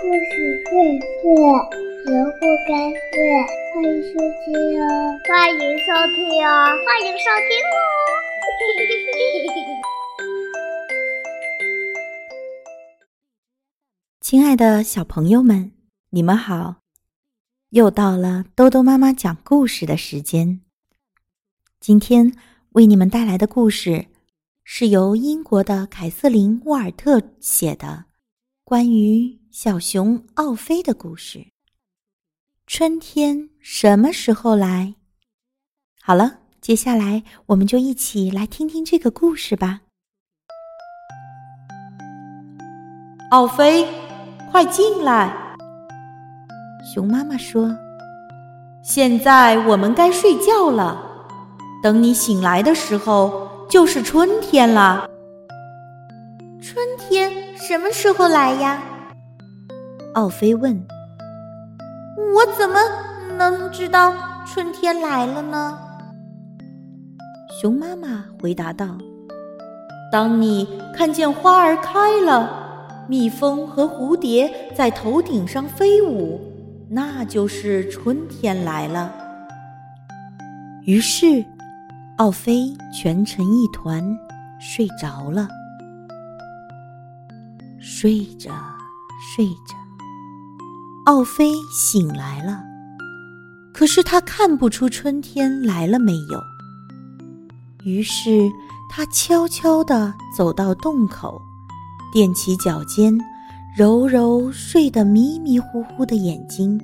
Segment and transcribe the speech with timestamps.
[0.00, 0.70] 故事荟
[1.00, 1.26] 萃，
[2.06, 3.18] 萝卜开会，
[3.74, 4.86] 欢迎收听哦！
[5.26, 6.16] 欢迎收听
[6.46, 6.48] 哦！
[6.86, 7.76] 欢迎收听哦！
[14.20, 15.72] 亲爱的小朋友们，
[16.10, 16.76] 你们好！
[17.70, 20.60] 又到了兜兜妈妈讲故事的时间。
[21.80, 22.32] 今天
[22.70, 24.06] 为你们带来的故事
[24.62, 28.04] 是由英国的凯瑟琳·沃尔特写的，
[28.62, 31.44] 关于小熊奥菲的故事。
[32.68, 34.94] 春天什么时候来？
[36.00, 39.80] 好了，接下来我们就一起来听听这个故事吧。
[43.32, 43.84] 奥菲，
[44.52, 45.36] 快进来！
[46.94, 47.76] 熊妈妈说
[48.84, 51.26] ：“现在我们该睡觉了。
[51.82, 55.10] 等你醒来的时候，就是春天了。
[56.62, 58.80] 春天什么时候来呀？”
[60.14, 60.86] 奥菲问。
[62.34, 62.76] “我怎么
[63.36, 64.12] 能知道
[64.46, 65.78] 春天来了呢？”
[67.60, 68.96] 熊妈妈回答道
[70.12, 76.40] ：“当你看见花儿开了，蜜蜂和蝴蝶在头顶上飞舞。”
[76.90, 79.12] 那就是春天来了。
[80.84, 81.44] 于是，
[82.16, 84.02] 奥菲蜷成一团
[84.58, 85.46] 睡着了。
[87.78, 88.50] 睡着，
[89.36, 89.76] 睡着，
[91.08, 92.62] 奥菲醒来了。
[93.72, 96.38] 可是他看不出春天来了没有。
[97.82, 98.46] 于是
[98.90, 101.40] 他悄悄地走到洞口，
[102.12, 103.18] 踮起脚尖。
[103.74, 106.78] 揉揉睡得迷迷糊糊的眼睛，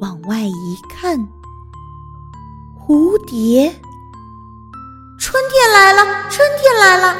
[0.00, 1.16] 往外一看，
[2.80, 3.72] 蝴蝶。
[5.20, 7.16] 春天来了，春天来了！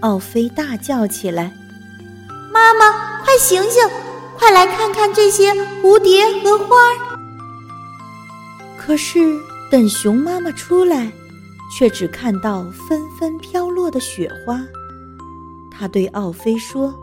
[0.00, 1.52] 奥菲大叫起来
[2.52, 3.88] ：“妈妈，快醒醒，
[4.38, 6.76] 快来看看这些蝴蝶和花！”
[8.78, 9.38] 可是
[9.70, 11.10] 等熊妈妈出来，
[11.76, 14.60] 却只看到纷纷飘落的雪花。
[15.70, 16.94] 他对奥菲说。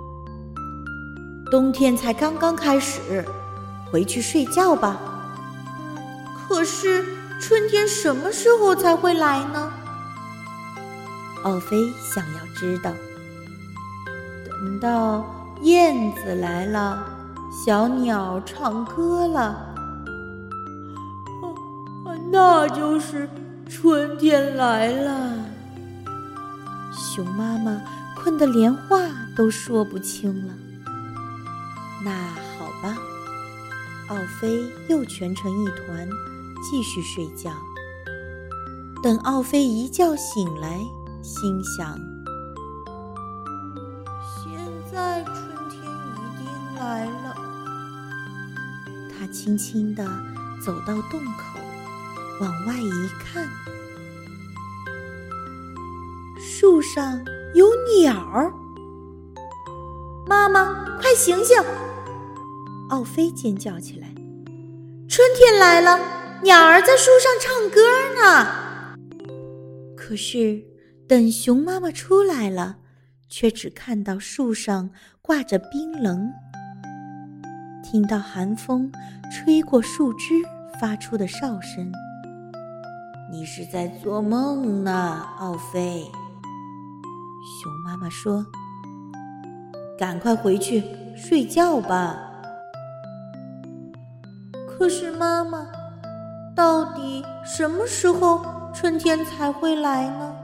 [1.52, 3.24] 冬天才刚刚开始，
[3.92, 5.00] 回去睡觉吧。
[6.36, 7.06] 可是
[7.40, 9.72] 春天什么时候才会来呢？
[11.44, 12.92] 奥菲想要知道。
[14.44, 15.24] 等到
[15.62, 17.06] 燕子来了，
[17.64, 19.74] 小鸟唱歌了，
[22.30, 23.30] 那就是
[23.68, 25.32] 春天来了。
[26.94, 27.82] 熊妈妈
[28.16, 29.00] 困得连话
[29.38, 30.54] 都说不清了。
[32.04, 32.98] 那好吧，
[34.10, 36.08] 奥菲又蜷成一团，
[36.62, 37.52] 继续睡觉。
[39.02, 40.80] 等奥菲一觉醒来，
[41.24, 41.98] 心想：
[49.46, 50.04] 轻轻地
[50.60, 51.60] 走到洞口，
[52.42, 53.48] 往外一看，
[56.40, 57.24] 树上
[57.54, 57.68] 有
[58.02, 58.52] 鸟儿。
[60.26, 61.56] 妈妈，快醒醒！
[62.90, 64.08] 奥菲尖叫起来
[65.08, 66.00] ：“春天来了，
[66.42, 67.82] 鸟儿在树上唱歌
[68.20, 68.48] 呢。”
[69.96, 70.60] 可是，
[71.08, 72.78] 等熊妈妈出来了，
[73.30, 74.90] 却只看到树上
[75.22, 76.32] 挂着冰棱，
[77.85, 78.91] 听到寒风
[79.31, 80.34] 吹过树枝
[80.81, 81.91] 发出的哨声。
[83.31, 86.03] “你是在做梦呢，奥菲。”
[87.62, 88.44] 熊妈妈说
[90.00, 90.84] ，“赶快回去
[91.16, 92.19] 睡觉吧。”
[94.67, 95.67] 可是，妈妈，
[96.56, 100.35] 到底什么时候春天才会来呢？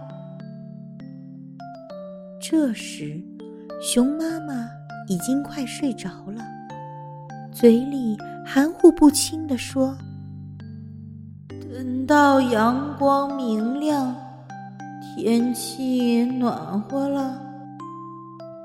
[2.39, 3.19] 这时，
[3.81, 4.69] 熊妈妈
[5.07, 6.45] 已经快睡着了，
[7.61, 9.95] 嘴里含糊不清地说
[11.47, 14.15] ：“等到阳光明亮，
[15.15, 17.39] 天气暖和了，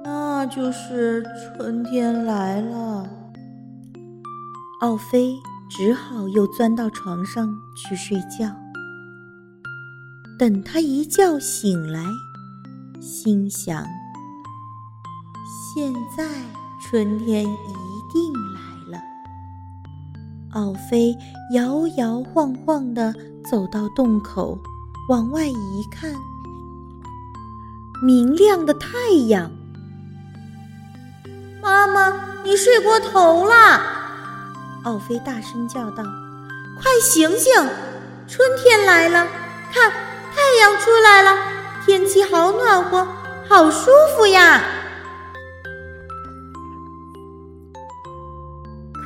[0.02, 1.22] 那就是
[1.58, 3.06] 春天来了。”
[4.80, 5.36] 奥菲。
[5.68, 8.54] 只好又钻到床上去睡觉。
[10.38, 12.00] 等他一觉醒来，
[13.00, 13.84] 心想：
[15.74, 16.24] 现在
[16.80, 17.46] 春天一
[18.12, 18.55] 定来了。
[20.56, 21.14] 奥菲
[21.52, 23.14] 摇摇晃晃地
[23.44, 24.58] 走到洞口，
[25.10, 26.10] 往外一看，
[28.02, 28.88] 明亮的太
[29.28, 29.50] 阳。
[31.60, 32.10] 妈妈，
[32.42, 33.82] 你睡过头了。
[34.84, 36.02] 奥菲大声叫道
[36.80, 37.52] ：“快醒醒！
[38.26, 39.28] 春天来了，
[39.70, 41.36] 看太阳出来了，
[41.84, 43.06] 天气好暖和，
[43.46, 44.62] 好舒服呀！”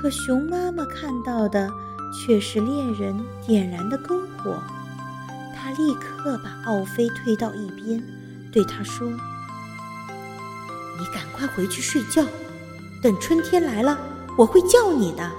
[0.01, 1.71] 可熊妈妈看到的
[2.11, 3.15] 却是猎人
[3.47, 4.57] 点燃的篝火。
[5.55, 8.03] 她立刻把奥菲推到一边，
[8.51, 9.07] 对他说
[10.99, 12.25] ：“你赶快回去睡觉，
[13.03, 13.99] 等春天来了，
[14.39, 15.31] 我会叫你的。”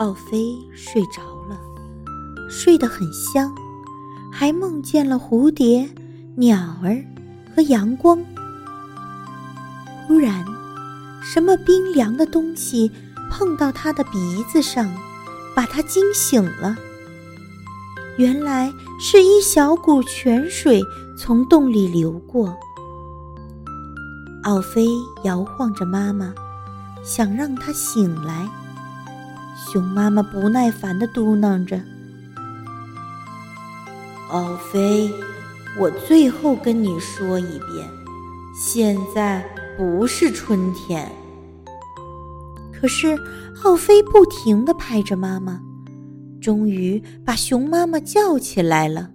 [0.00, 1.56] 奥菲睡着了，
[2.50, 3.54] 睡得很香，
[4.32, 5.88] 还梦见了蝴蝶、
[6.34, 7.00] 鸟儿
[7.54, 8.18] 和阳光。
[10.08, 10.44] 忽然，
[11.22, 12.90] 什么冰凉的东西
[13.30, 14.88] 碰到他的鼻子上，
[15.54, 16.76] 把他惊醒了。
[18.16, 20.82] 原来是一小股泉水
[21.16, 22.56] 从洞里流过。
[24.44, 24.86] 奥菲
[25.24, 26.32] 摇晃着妈妈，
[27.04, 28.48] 想让她醒来。
[29.56, 31.80] 熊妈妈不耐烦地嘟囔着
[34.30, 35.12] ：“奥菲，
[35.78, 37.90] 我最后跟你说一遍，
[38.54, 39.44] 现在。”
[39.78, 41.08] 不是春天。
[42.72, 43.16] 可是
[43.62, 45.60] 奥菲不停地拍着妈妈，
[46.40, 49.08] 终于把熊妈妈叫起来了。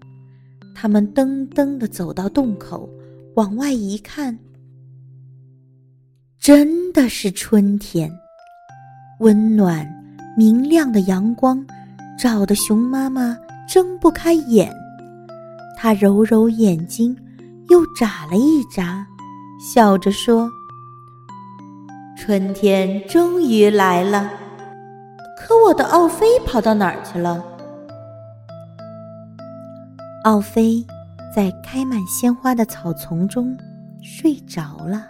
[0.74, 2.90] 他们噔噔地走到洞口，
[3.36, 4.40] 往外一看，
[6.40, 8.10] 真的是春天。
[9.20, 9.86] 温暖
[10.38, 11.66] 明亮的阳光
[12.18, 13.38] 照得熊妈妈
[13.68, 14.74] 睁不开眼，
[15.78, 17.14] 她揉揉眼睛，
[17.70, 19.06] 又眨了一眨。
[19.64, 20.52] 笑着说
[22.20, 24.30] ：“春天终于来了，
[25.38, 27.42] 可我的奥菲跑到哪儿去了？”
[30.26, 30.86] 奥菲
[31.34, 33.58] 在开满鲜花的草丛中
[34.02, 35.08] 睡着了。